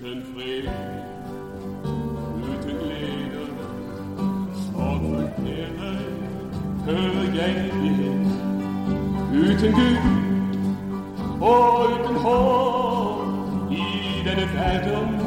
uten 0.00 0.22
fred, 0.34 0.68
uten 2.42 2.76
glede, 2.78 3.46
savnet 4.56 5.32
jeg 5.46 5.68
deg 5.80 5.98
før 6.84 7.18
jeg 7.34 7.70
gikk. 7.82 8.30
Uten 9.32 9.72
Gud 9.72 9.96
og 11.40 11.92
uten 11.92 12.16
håp 12.24 13.72
i 13.72 13.84
denne 14.24 14.46
verden. 14.54 15.20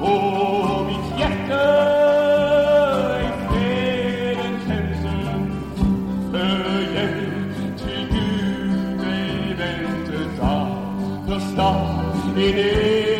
Og 0.00 0.86
mitt 0.86 1.14
hjerte 1.18 2.03
Amen. 12.74 13.13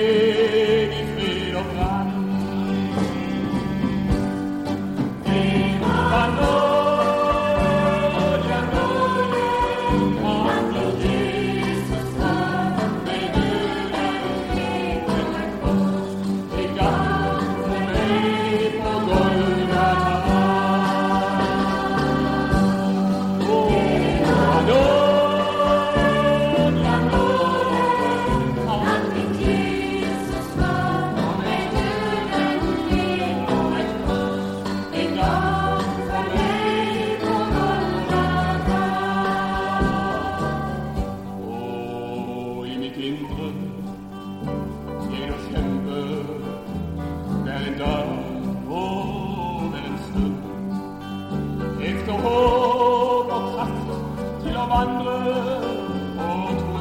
Efter 51.80 52.12
håp 52.12 53.28
the 53.28 53.38
kraft 53.54 53.88
til 54.44 54.56
å 54.56 54.64
vandre 54.68 55.16
og 56.24 56.50
tro. 56.60 56.73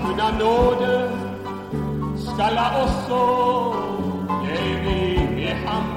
Hun 0.00 0.20
av 0.20 0.32
nåde 0.38 0.94
skal 2.24 2.54
la 2.58 2.66
også 2.84 3.22
jeg 4.48 4.78
bli 4.84 5.50
ham. 5.66 5.91